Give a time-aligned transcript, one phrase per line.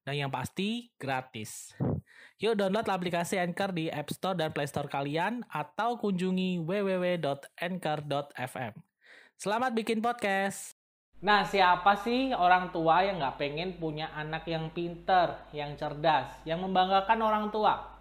[0.00, 1.76] Dan yang pasti, gratis.
[2.40, 8.72] Yuk download aplikasi Anchor di App Store dan Play Store kalian atau kunjungi www.anchor.fm.
[9.36, 10.72] Selamat bikin podcast!
[11.20, 16.64] Nah, siapa sih orang tua yang nggak pengen punya anak yang pinter, yang cerdas, yang
[16.64, 18.00] membanggakan orang tua?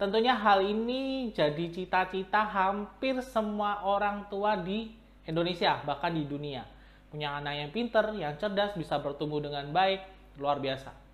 [0.00, 4.88] Tentunya hal ini jadi cita-cita hampir semua orang tua di
[5.28, 6.64] Indonesia, bahkan di dunia.
[7.12, 10.00] Punya anak yang pinter, yang cerdas, bisa bertumbuh dengan baik,
[10.40, 11.05] luar biasa.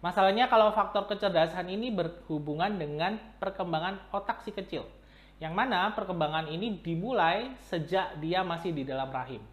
[0.00, 4.88] Masalahnya kalau faktor kecerdasan ini berhubungan dengan perkembangan otak si kecil.
[5.36, 9.44] Yang mana perkembangan ini dimulai sejak dia masih di dalam rahim.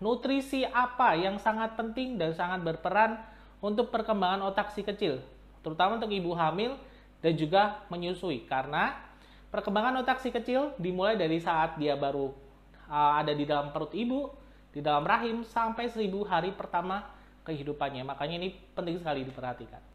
[0.00, 3.20] Nutrisi apa yang sangat penting dan sangat berperan
[3.60, 5.20] untuk perkembangan otak si kecil,
[5.60, 6.80] terutama untuk ibu hamil
[7.20, 8.96] dan juga menyusui karena
[9.52, 12.32] perkembangan otak si kecil dimulai dari saat dia baru
[12.88, 14.32] uh, ada di dalam perut ibu,
[14.72, 17.04] di dalam rahim sampai seribu hari pertama
[17.44, 18.00] kehidupannya.
[18.00, 19.89] Makanya ini penting sekali diperhatikan.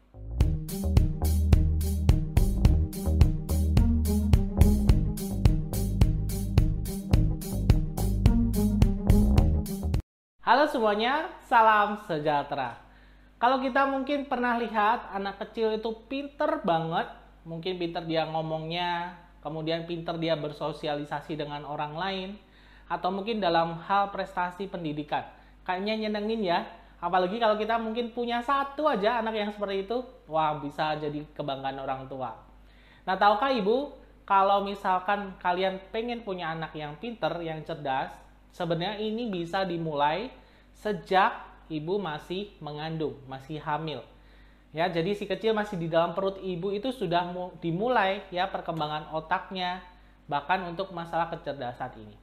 [10.46, 12.78] Halo semuanya, salam sejahtera.
[13.34, 17.10] Kalau kita mungkin pernah lihat anak kecil itu pinter banget,
[17.42, 22.30] mungkin pinter dia ngomongnya, kemudian pinter dia bersosialisasi dengan orang lain,
[22.86, 25.26] atau mungkin dalam hal prestasi pendidikan.
[25.66, 26.62] Kayaknya nyenengin ya,
[27.02, 29.98] apalagi kalau kita mungkin punya satu aja anak yang seperti itu,
[30.30, 32.38] wah bisa jadi kebanggaan orang tua.
[33.02, 38.14] Nah tahukah ibu, kalau misalkan kalian pengen punya anak yang pinter, yang cerdas,
[38.56, 40.32] sebenarnya ini bisa dimulai
[40.72, 44.00] sejak ibu masih mengandung, masih hamil.
[44.72, 49.84] Ya, jadi si kecil masih di dalam perut ibu itu sudah dimulai ya perkembangan otaknya
[50.24, 52.16] bahkan untuk masalah kecerdasan ini.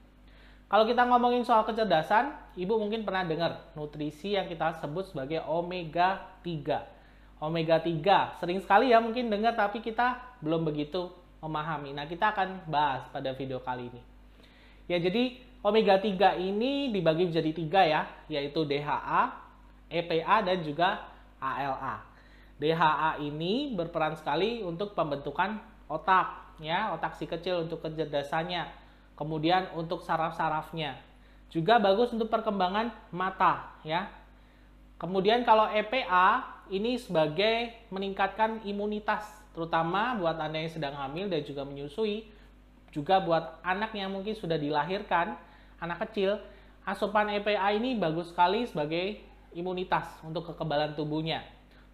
[0.70, 6.18] Kalau kita ngomongin soal kecerdasan, ibu mungkin pernah dengar nutrisi yang kita sebut sebagai omega
[6.42, 7.42] 3.
[7.42, 11.14] Omega 3 sering sekali ya mungkin dengar tapi kita belum begitu
[11.46, 11.94] memahami.
[11.94, 14.02] Nah, kita akan bahas pada video kali ini.
[14.90, 19.24] Ya, jadi omega 3 ini dibagi menjadi tiga ya, yaitu DHA,
[19.88, 21.08] EPA, dan juga
[21.40, 22.04] ALA.
[22.60, 25.58] DHA ini berperan sekali untuk pembentukan
[25.88, 28.68] otak, ya, otak si kecil untuk kecerdasannya.
[29.16, 31.00] Kemudian untuk saraf-sarafnya.
[31.48, 34.10] Juga bagus untuk perkembangan mata, ya.
[35.00, 41.62] Kemudian kalau EPA ini sebagai meningkatkan imunitas, terutama buat Anda yang sedang hamil dan juga
[41.68, 42.26] menyusui,
[42.94, 45.36] juga buat anak yang mungkin sudah dilahirkan
[45.84, 46.40] anak kecil,
[46.88, 49.20] asupan EPA ini bagus sekali sebagai
[49.52, 51.44] imunitas untuk kekebalan tubuhnya,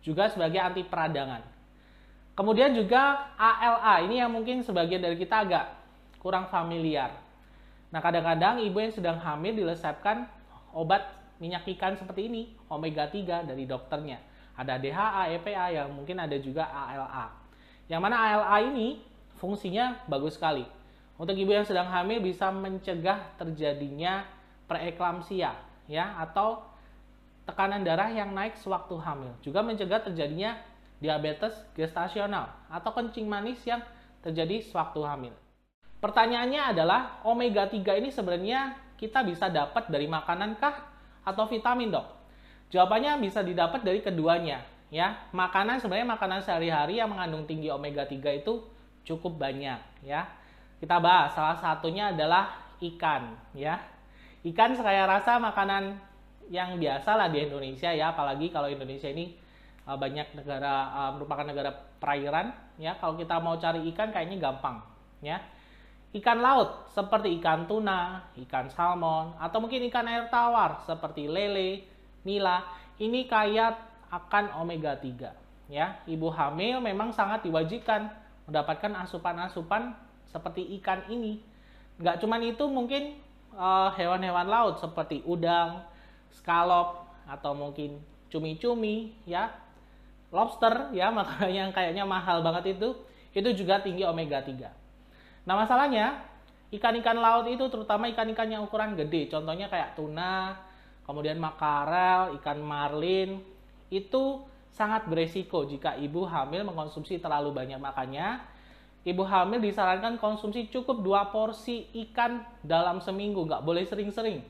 [0.06, 1.42] juga sebagai anti peradangan.
[2.38, 5.66] Kemudian juga ALA, ini yang mungkin sebagian dari kita agak
[6.22, 7.12] kurang familiar.
[7.92, 10.30] Nah, kadang-kadang ibu yang sedang hamil dilesepkan
[10.72, 11.04] obat
[11.42, 14.24] minyak ikan seperti ini, omega 3 dari dokternya.
[14.56, 17.28] Ada DHA, EPA yang mungkin ada juga ALA.
[17.92, 19.04] Yang mana ALA ini
[19.36, 20.79] fungsinya bagus sekali
[21.20, 24.24] untuk ibu yang sedang hamil bisa mencegah terjadinya
[24.72, 25.52] preeklamsia
[25.92, 26.64] ya atau
[27.44, 29.36] tekanan darah yang naik sewaktu hamil.
[29.44, 30.56] Juga mencegah terjadinya
[31.04, 33.84] diabetes gestasional atau kencing manis yang
[34.24, 35.36] terjadi sewaktu hamil.
[36.00, 40.88] Pertanyaannya adalah omega 3 ini sebenarnya kita bisa dapat dari makanan kah
[41.28, 42.08] atau vitamin, Dok?
[42.72, 45.28] Jawabannya bisa didapat dari keduanya, ya.
[45.36, 48.64] Makanan sebenarnya makanan sehari-hari yang mengandung tinggi omega 3 itu
[49.04, 50.39] cukup banyak, ya.
[50.80, 53.76] Kita bahas salah satunya adalah ikan ya.
[54.48, 56.00] Ikan saya rasa makanan
[56.48, 59.36] yang biasa lah di Indonesia ya, apalagi kalau Indonesia ini
[59.84, 62.96] uh, banyak negara uh, merupakan negara perairan ya.
[62.98, 64.80] Kalau kita mau cari ikan kayaknya gampang
[65.20, 65.44] ya.
[66.10, 71.86] Ikan laut seperti ikan tuna, ikan salmon, atau mungkin ikan air tawar seperti lele,
[72.26, 72.66] nila,
[72.98, 73.78] ini kaya
[74.10, 76.02] akan omega 3 ya.
[76.10, 78.10] Ibu hamil memang sangat diwajibkan
[78.50, 79.94] mendapatkan asupan-asupan
[80.30, 81.42] seperti ikan ini.
[82.00, 83.18] Nggak cuman itu mungkin
[83.54, 85.84] eh, hewan-hewan uh, laut seperti udang,
[86.32, 88.00] scallop atau mungkin
[88.30, 89.52] cumi-cumi ya,
[90.30, 92.96] lobster ya makanan yang kayaknya mahal banget itu
[93.34, 95.46] itu juga tinggi omega 3.
[95.46, 96.26] Nah, masalahnya
[96.74, 100.58] ikan-ikan laut itu terutama ikan-ikan yang ukuran gede, contohnya kayak tuna,
[101.06, 103.42] kemudian makarel, ikan marlin,
[103.90, 108.59] itu sangat beresiko jika ibu hamil mengkonsumsi terlalu banyak makannya.
[109.08, 114.44] Ibu hamil disarankan konsumsi cukup dua porsi ikan dalam seminggu, nggak boleh sering-sering.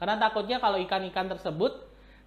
[0.00, 1.76] Karena takutnya kalau ikan-ikan tersebut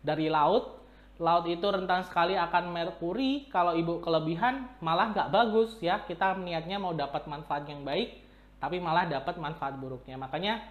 [0.05, 0.77] dari laut,
[1.17, 3.49] laut itu rentan sekali akan merkuri.
[3.49, 6.05] Kalau ibu kelebihan malah nggak bagus ya.
[6.05, 8.13] Kita niatnya mau dapat manfaat yang baik,
[8.61, 10.21] tapi malah dapat manfaat buruknya.
[10.21, 10.61] Makanya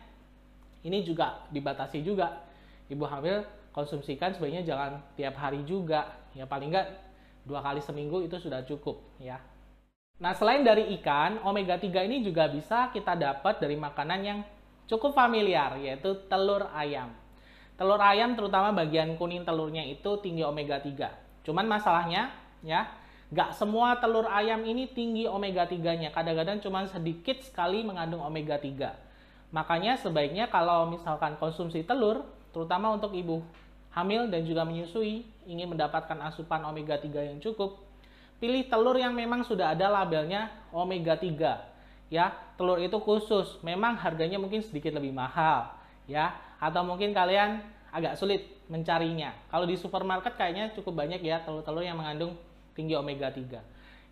[0.86, 2.38] ini juga dibatasi juga.
[2.86, 3.42] Ibu hamil
[3.74, 6.06] konsumsikan sebaiknya jangan tiap hari juga.
[6.38, 6.86] Ya paling nggak
[7.42, 9.42] dua kali seminggu itu sudah cukup ya.
[10.22, 14.38] Nah selain dari ikan, omega 3 ini juga bisa kita dapat dari makanan yang
[14.86, 17.10] cukup familiar yaitu telur ayam.
[17.74, 21.42] Telur ayam terutama bagian kuning telurnya itu tinggi omega 3.
[21.42, 22.30] Cuman masalahnya
[22.62, 22.86] ya,
[23.34, 26.14] nggak semua telur ayam ini tinggi omega 3-nya.
[26.14, 28.94] Kadang-kadang cuma sedikit sekali mengandung omega 3.
[29.50, 32.22] Makanya sebaiknya kalau misalkan konsumsi telur,
[32.54, 33.42] terutama untuk ibu
[33.90, 37.91] hamil dan juga menyusui, ingin mendapatkan asupan omega 3 yang cukup,
[38.42, 42.34] pilih telur yang memang sudah ada labelnya omega 3 ya.
[42.58, 45.70] Telur itu khusus memang harganya mungkin sedikit lebih mahal
[46.10, 46.34] ya.
[46.58, 47.62] Atau mungkin kalian
[47.94, 49.30] agak sulit mencarinya.
[49.46, 52.34] Kalau di supermarket kayaknya cukup banyak ya telur-telur yang mengandung
[52.74, 53.62] tinggi omega 3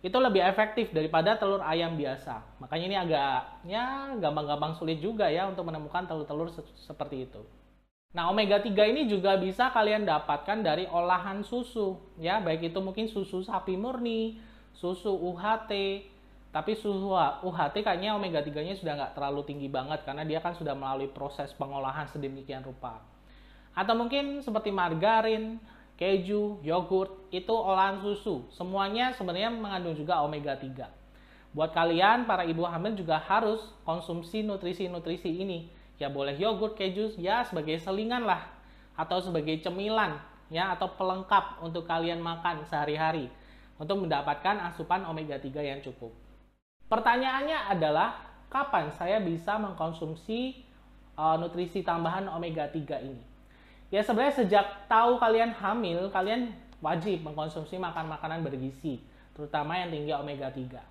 [0.01, 2.41] itu lebih efektif daripada telur ayam biasa.
[2.57, 3.33] Makanya ini agak
[3.67, 7.43] ya gampang-gampang sulit juga ya untuk menemukan telur-telur se seperti itu
[8.11, 13.07] Nah, omega 3 ini juga bisa kalian dapatkan dari olahan susu, ya, baik itu mungkin
[13.07, 14.35] susu sapi murni,
[14.75, 15.71] susu UHT,
[16.51, 17.15] tapi suhu
[17.47, 21.55] UHT kayaknya omega 3-nya sudah nggak terlalu tinggi banget karena dia kan sudah melalui proses
[21.55, 22.99] pengolahan sedemikian rupa.
[23.71, 25.55] Atau mungkin seperti margarin,
[25.95, 28.43] keju, yogurt, itu olahan susu.
[28.51, 30.91] Semuanya sebenarnya mengandung juga omega 3.
[31.55, 35.71] Buat kalian, para ibu hamil juga harus konsumsi nutrisi-nutrisi ini.
[36.01, 38.41] Ya boleh yogurt, keju, ya sebagai selingan lah.
[38.97, 40.17] Atau sebagai cemilan,
[40.49, 43.29] ya atau pelengkap untuk kalian makan sehari-hari.
[43.77, 46.09] Untuk mendapatkan asupan omega 3 yang cukup.
[46.89, 48.17] Pertanyaannya adalah
[48.49, 50.65] kapan saya bisa mengkonsumsi
[51.17, 53.21] uh, nutrisi tambahan omega 3 ini?
[53.93, 56.49] Ya sebenarnya sejak tahu kalian hamil, kalian
[56.81, 58.97] wajib mengkonsumsi makan makanan bergizi,
[59.37, 60.81] terutama yang tinggi omega 3.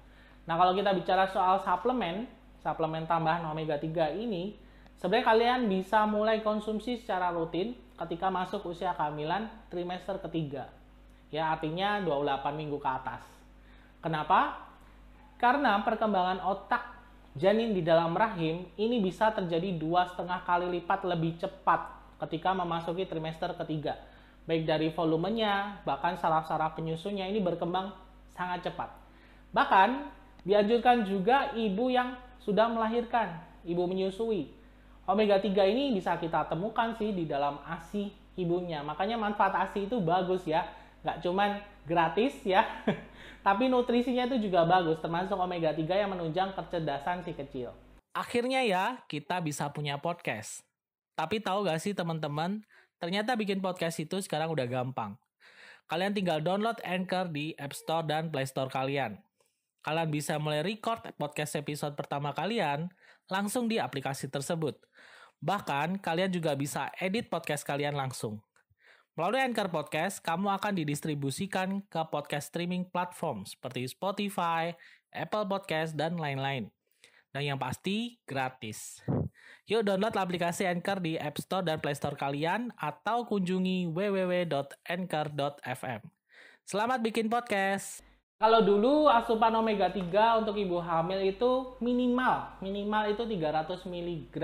[0.46, 2.30] Nah, kalau kita bicara soal suplemen,
[2.62, 4.54] suplemen tambahan omega 3 ini,
[5.00, 10.68] sebenarnya kalian bisa mulai konsumsi secara rutin ketika masuk usia kehamilan trimester ketiga.
[11.32, 13.22] Ya, artinya 28 minggu ke atas.
[14.04, 14.60] Kenapa?
[15.40, 17.00] Karena perkembangan otak
[17.38, 21.80] janin di dalam rahim ini bisa terjadi dua setengah kali lipat lebih cepat
[22.26, 23.96] ketika memasuki trimester ketiga.
[24.44, 27.94] Baik dari volumenya, bahkan saraf-saraf penyusunnya ini berkembang
[28.34, 28.90] sangat cepat.
[29.54, 29.88] Bahkan
[30.42, 34.59] dianjurkan juga ibu yang sudah melahirkan, ibu menyusui.
[35.10, 38.78] Omega 3 ini bisa kita temukan sih di dalam ASI ibunya.
[38.86, 40.62] Makanya manfaat ASI itu bagus ya.
[41.02, 41.50] Nggak cuman
[41.88, 42.62] gratis ya,
[43.40, 47.72] Tapi nutrisinya itu juga bagus, termasuk omega 3 yang menunjang kecerdasan si kecil.
[48.12, 50.60] Akhirnya ya, kita bisa punya podcast.
[51.16, 52.60] Tapi tahu gak sih teman-teman,
[53.00, 55.16] ternyata bikin podcast itu sekarang udah gampang.
[55.88, 59.16] Kalian tinggal download Anchor di App Store dan Play Store kalian.
[59.80, 62.92] Kalian bisa mulai record podcast episode pertama kalian
[63.32, 64.76] langsung di aplikasi tersebut.
[65.40, 68.44] Bahkan, kalian juga bisa edit podcast kalian langsung.
[69.16, 74.76] Melalui Anchor Podcast, kamu akan didistribusikan ke podcast streaming platform seperti Spotify,
[75.10, 76.68] Apple Podcast, dan lain-lain.
[77.32, 79.00] Dan yang pasti, gratis.
[79.70, 86.02] Yuk download aplikasi Anchor di App Store dan Play Store kalian atau kunjungi www.anchor.fm.
[86.66, 88.09] Selamat bikin podcast!
[88.40, 94.36] Kalau dulu asupan omega 3 untuk ibu hamil itu minimal, minimal itu 300 mg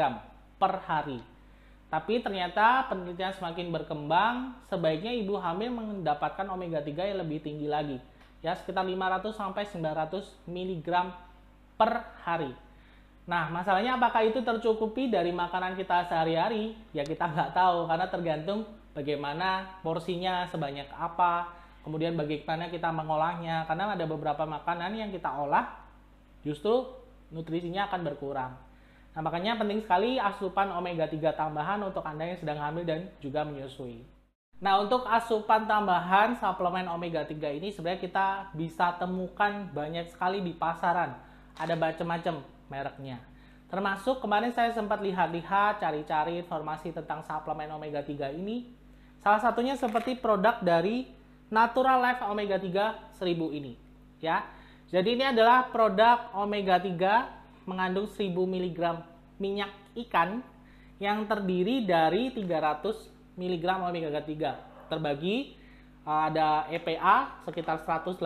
[0.61, 1.25] per hari.
[1.89, 7.97] Tapi ternyata penelitian semakin berkembang, sebaiknya ibu hamil mendapatkan omega 3 yang lebih tinggi lagi.
[8.45, 10.89] Ya, sekitar 500 sampai 900 mg
[11.81, 12.53] per hari.
[13.25, 16.77] Nah, masalahnya apakah itu tercukupi dari makanan kita sehari-hari?
[16.93, 23.63] Ya kita nggak tahu, karena tergantung bagaimana porsinya sebanyak apa, kemudian bagaimana kita mengolahnya.
[23.71, 25.71] Karena ada beberapa makanan yang kita olah,
[26.43, 26.91] justru
[27.31, 28.53] nutrisinya akan berkurang.
[29.15, 33.47] Nah, makanya penting sekali asupan omega 3 tambahan untuk Anda yang sedang hamil dan juga
[33.47, 34.05] menyusui.
[34.61, 40.53] Nah, untuk asupan tambahan suplemen omega 3 ini sebenarnya kita bisa temukan banyak sekali di
[40.53, 41.17] pasaran.
[41.57, 43.17] Ada macam-macam mereknya.
[43.73, 48.69] Termasuk kemarin saya sempat lihat-lihat, cari-cari informasi tentang suplemen omega 3 ini.
[49.25, 51.09] Salah satunya seperti produk dari
[51.47, 53.79] Natural Life Omega 3 1000 ini,
[54.19, 54.43] ya.
[54.87, 58.81] Jadi ini adalah produk omega 3 mengandung 1000 mg
[59.43, 59.71] minyak
[60.07, 60.43] ikan
[61.03, 62.87] yang terdiri dari 300
[63.35, 65.59] mg omega 3 terbagi
[66.07, 68.23] ada EPA sekitar 180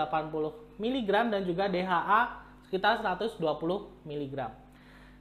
[0.76, 2.20] mg dan juga DHA
[2.68, 3.40] sekitar 120
[4.04, 4.36] mg.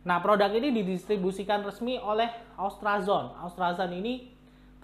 [0.04, 2.28] Nah, produk ini didistribusikan resmi oleh
[2.60, 3.32] Austrazone.
[3.40, 4.28] Austrazone ini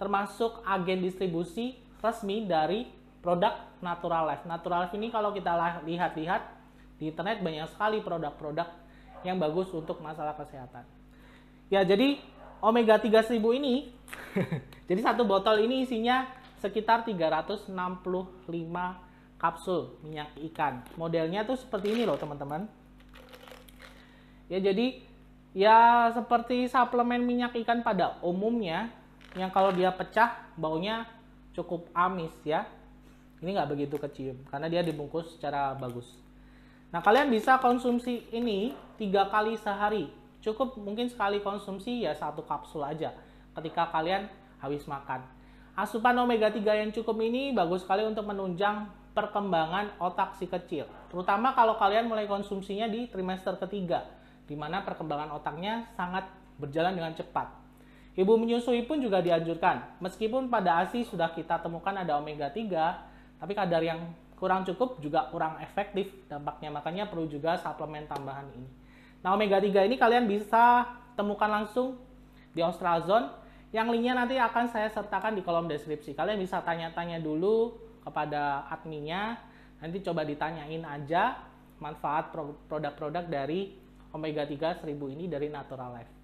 [0.00, 2.95] termasuk agen distribusi resmi dari
[3.26, 4.46] produk Natural Life.
[4.46, 6.46] Natural Life ini kalau kita lihat-lihat
[7.02, 8.70] di internet banyak sekali produk-produk
[9.26, 10.86] yang bagus untuk masalah kesehatan.
[11.66, 12.22] Ya, jadi
[12.62, 13.90] omega 3000 ini
[14.88, 16.30] jadi satu botol ini isinya
[16.62, 17.74] sekitar 365
[19.42, 20.86] kapsul minyak ikan.
[20.94, 22.70] Modelnya tuh seperti ini loh teman-teman.
[24.46, 25.02] Ya jadi
[25.50, 28.94] ya seperti suplemen minyak ikan pada umumnya
[29.34, 31.10] yang kalau dia pecah baunya
[31.52, 32.64] cukup amis ya.
[33.40, 36.08] Ini nggak begitu kecium karena dia dibungkus secara bagus.
[36.88, 40.08] Nah kalian bisa konsumsi ini tiga kali sehari.
[40.40, 43.12] Cukup mungkin sekali konsumsi ya satu kapsul aja
[43.58, 44.30] ketika kalian
[44.62, 45.24] habis makan.
[45.76, 50.88] Asupan omega 3 yang cukup ini bagus sekali untuk menunjang perkembangan otak si kecil.
[51.12, 54.04] Terutama kalau kalian mulai konsumsinya di trimester ketiga,
[54.48, 56.24] di mana perkembangan otaknya sangat
[56.56, 57.48] berjalan dengan cepat.
[58.16, 60.00] Ibu menyusui pun juga dianjurkan.
[60.00, 65.28] Meskipun pada ASI sudah kita temukan ada omega 3, tapi kadar yang kurang cukup juga
[65.32, 66.68] kurang efektif dampaknya.
[66.72, 68.68] Makanya perlu juga suplemen tambahan ini.
[69.24, 70.84] Nah, omega 3 ini kalian bisa
[71.16, 71.96] temukan langsung
[72.52, 73.32] di Australzone
[73.74, 76.14] yang linknya nanti akan saya sertakan di kolom deskripsi.
[76.16, 79.40] Kalian bisa tanya-tanya dulu kepada adminnya.
[79.82, 81.36] Nanti coba ditanyain aja
[81.82, 82.32] manfaat
[82.70, 83.76] produk-produk dari
[84.16, 86.15] omega 3 1000 ini dari Natural Life.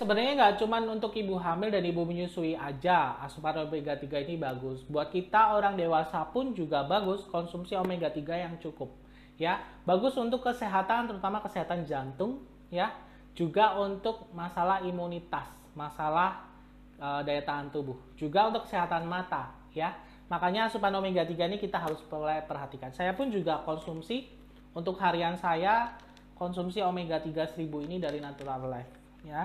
[0.00, 4.80] Sebenarnya nggak cuma untuk ibu hamil dan ibu menyusui aja asupan omega 3 ini bagus.
[4.88, 8.88] Buat kita orang dewasa pun juga bagus konsumsi omega 3 yang cukup.
[9.36, 12.40] Ya, bagus untuk kesehatan terutama kesehatan jantung
[12.72, 12.96] ya.
[13.36, 16.48] Juga untuk masalah imunitas, masalah
[16.96, 18.00] uh, daya tahan tubuh.
[18.16, 19.92] Juga untuk kesehatan mata, ya.
[20.32, 22.00] Makanya asupan omega 3 ini kita harus
[22.48, 22.88] perhatikan.
[22.96, 24.32] Saya pun juga konsumsi
[24.72, 25.92] untuk harian saya
[26.40, 28.92] konsumsi omega 3 1000 ini dari Natural Life,
[29.28, 29.44] ya.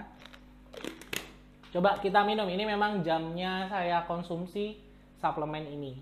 [1.76, 2.48] Coba kita minum.
[2.48, 4.80] Ini memang jamnya saya konsumsi
[5.20, 6.00] suplemen ini.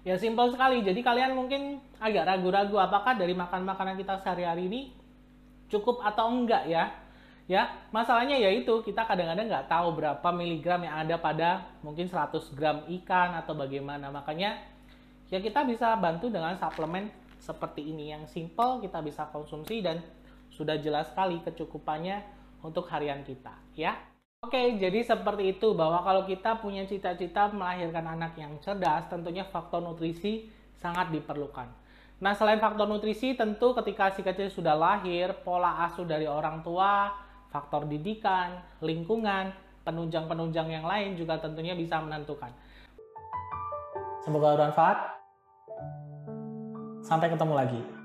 [0.00, 0.80] Ya simpel sekali.
[0.80, 4.80] Jadi kalian mungkin agak ragu-ragu apakah dari makan makanan kita sehari-hari ini
[5.68, 6.88] cukup atau enggak ya.
[7.48, 12.84] Ya, masalahnya yaitu kita kadang-kadang nggak tahu berapa miligram yang ada pada mungkin 100 gram
[13.00, 14.08] ikan atau bagaimana.
[14.08, 14.56] Makanya
[15.28, 17.08] ya kita bisa bantu dengan suplemen
[17.38, 20.02] seperti ini yang simple kita bisa konsumsi dan
[20.52, 22.22] sudah jelas sekali kecukupannya
[22.62, 23.94] untuk harian kita ya.
[24.38, 29.82] Oke, jadi seperti itu bahwa kalau kita punya cita-cita melahirkan anak yang cerdas, tentunya faktor
[29.82, 30.46] nutrisi
[30.78, 31.66] sangat diperlukan.
[32.22, 37.10] Nah, selain faktor nutrisi, tentu ketika si kecil sudah lahir, pola asuh dari orang tua,
[37.50, 39.50] faktor didikan, lingkungan,
[39.82, 42.54] penunjang-penunjang yang lain juga tentunya bisa menentukan.
[44.22, 45.17] Semoga bermanfaat.
[47.08, 47.97] Sampai ketemu lagi.